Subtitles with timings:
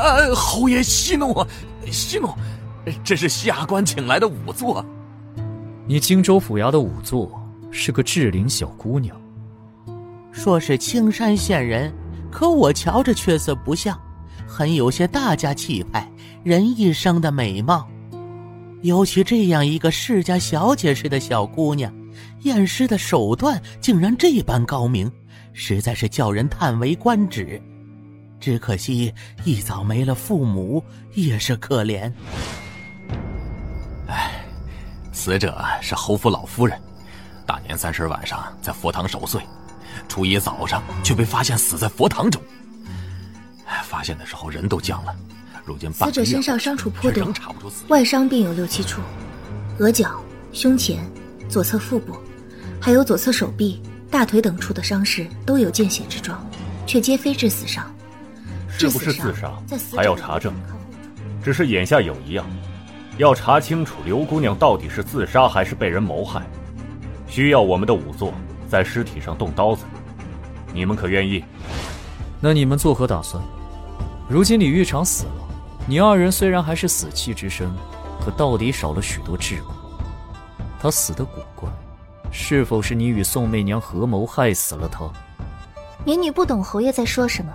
[0.00, 1.46] 呃，侯爷息怒，
[1.90, 2.30] 息怒，
[3.04, 4.84] 这是下官请来的仵作。
[5.86, 7.30] 你荆州府衙的仵作
[7.70, 9.14] 是个志玲小姑娘，
[10.32, 11.92] 说是青山县人，
[12.30, 13.98] 可我瞧着却似不像，
[14.46, 16.10] 很有些大家气派，
[16.42, 17.86] 人一生的美貌。
[18.82, 21.92] 尤其这样一个世家小姐似的小姑娘，
[22.42, 25.12] 验尸的手段竟然这般高明，
[25.52, 27.60] 实在是叫人叹为观止。
[28.40, 29.12] 只可惜
[29.44, 30.82] 一早没了父母，
[31.14, 32.10] 也是可怜。
[34.08, 34.44] 唉，
[35.12, 36.80] 死者是侯府老夫人，
[37.46, 39.42] 大年三十晚上在佛堂守岁，
[40.08, 42.42] 初一早上却被发现死在佛堂中。
[43.84, 45.14] 发现的时候人都僵了。
[45.64, 47.32] 如今死者身上伤处颇多，
[47.88, 49.00] 外伤便有六七处，
[49.78, 50.20] 额角、
[50.52, 50.98] 胸前、
[51.48, 52.16] 左侧腹部，
[52.80, 56.44] 还有左侧手臂、大腿等处的伤势都有见血之状，
[56.86, 57.92] 却皆非致死伤。
[58.80, 59.52] 是不是自杀
[59.94, 60.54] 还要查证，
[61.42, 62.46] 只是眼下有一样，
[63.18, 66.42] 要查清楚刘姑娘到底是自杀还是被人谋害，
[67.28, 68.32] 需要我们的仵作
[68.70, 69.84] 在尸体上动刀子，
[70.72, 71.44] 你们可愿意？
[72.40, 73.42] 那你们作何打算？
[74.30, 75.48] 如今李玉长死了，
[75.86, 77.70] 你二人虽然还是死气之身，
[78.24, 79.64] 可到底少了许多桎梏。
[80.80, 81.68] 他死的古怪，
[82.30, 85.04] 是否是你与宋媚娘合谋害死了他？
[86.06, 87.52] 民女不懂侯爷在说什么。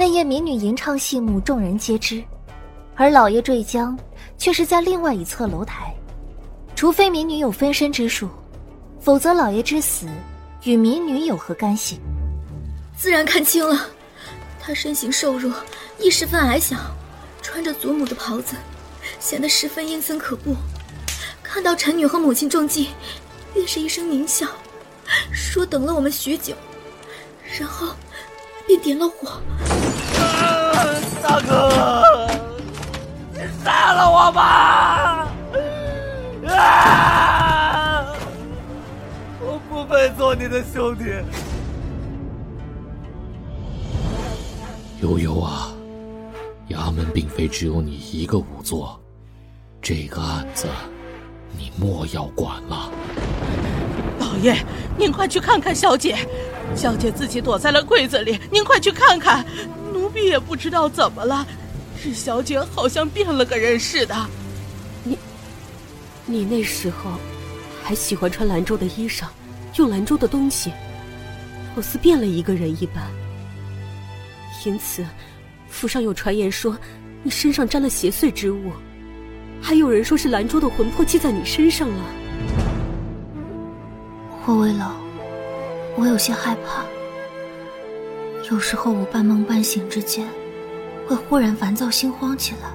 [0.00, 2.22] 那夜民女吟唱戏目，众人皆知，
[2.94, 3.98] 而老爷坠江，
[4.38, 5.92] 却是在另外一侧楼台。
[6.76, 8.28] 除非民女有分身之术，
[9.00, 10.06] 否则老爷之死
[10.62, 11.98] 与民女有何干系？
[12.96, 13.88] 自然看清了，
[14.60, 15.52] 他身形瘦弱，
[15.98, 16.76] 亦十分矮小，
[17.42, 18.54] 穿着祖母的袍子，
[19.18, 20.54] 显得十分阴森可怖。
[21.42, 22.90] 看到臣女和母亲中计，
[23.52, 24.46] 便是一声狞笑，
[25.32, 26.54] 说等了我们许久，
[27.58, 27.88] 然后。
[28.68, 29.40] 便点了火，
[31.22, 32.28] 大哥，
[33.32, 35.26] 你杀了我吧！
[36.48, 38.12] 啊！
[39.40, 41.04] 我不配做你的兄弟。
[45.00, 45.72] 悠悠啊，
[46.68, 49.00] 衙门并非只有你一个仵作，
[49.80, 50.66] 这个案子
[51.56, 52.90] 你莫要管了。
[54.18, 54.54] 老爷，
[54.98, 56.18] 您快去看看小姐。
[56.78, 59.44] 小姐自己躲在了柜子里，您快去看看。
[59.92, 61.44] 奴婢也不知道怎么了，
[62.00, 64.14] 是小姐好像变了个人似的。
[65.02, 65.18] 你，
[66.24, 67.10] 你那时候
[67.82, 69.24] 还喜欢穿兰州的衣裳，
[69.74, 70.70] 用兰州的东西，
[71.74, 73.02] 好似变了一个人一般。
[74.64, 75.04] 因此，
[75.68, 76.78] 府上有传言说
[77.24, 78.70] 你身上沾了邪祟之物，
[79.60, 82.04] 还有人说是兰州的魂魄寄在你身上了。
[84.46, 85.07] 霍威老。
[85.98, 86.84] 我有些害怕，
[88.52, 90.24] 有时候我半梦半醒之间，
[91.08, 92.70] 会忽然烦躁心慌起来。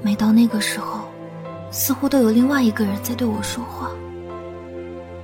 [0.00, 1.00] 每到那个时候，
[1.72, 3.90] 似乎都有另外一个人在对我说话。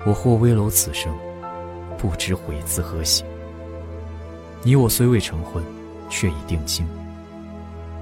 [0.04, 1.16] 我霍威楼此生，
[1.96, 3.22] 不知悔自何喜。
[4.64, 5.62] 你我虽未成婚，
[6.10, 6.84] 却已定亲，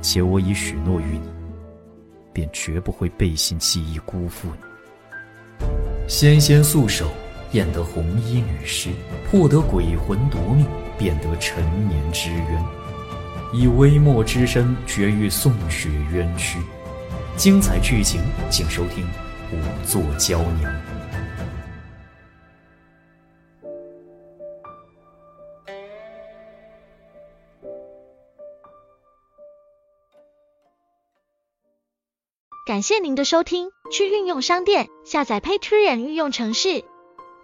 [0.00, 1.28] 且我已许诺于你，
[2.32, 5.66] 便绝不会背信弃义辜负你。
[6.08, 7.06] 纤纤素手。
[7.52, 8.90] 验得红衣女尸，
[9.30, 10.66] 破得鬼魂夺命，
[10.98, 12.64] 便得陈年之冤，
[13.52, 16.58] 以微末之身绝育宋雪冤屈。
[17.36, 18.20] 精彩剧情，
[18.50, 19.04] 请收听
[19.52, 20.72] 《五座娇娘》。
[32.66, 36.84] 感谢您的收听，去运用商店下载 Patreon 运用城市。